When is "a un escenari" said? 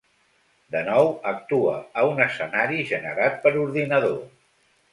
2.03-2.81